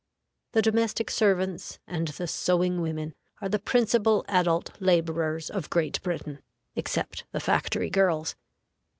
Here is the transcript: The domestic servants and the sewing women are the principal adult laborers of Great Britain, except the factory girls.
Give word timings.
The 0.53 0.63
domestic 0.63 1.11
servants 1.11 1.77
and 1.85 2.07
the 2.07 2.25
sewing 2.25 2.81
women 2.81 3.13
are 3.39 3.47
the 3.47 3.59
principal 3.59 4.25
adult 4.27 4.71
laborers 4.81 5.47
of 5.51 5.69
Great 5.69 6.01
Britain, 6.01 6.41
except 6.75 7.25
the 7.33 7.39
factory 7.39 7.91
girls. 7.91 8.35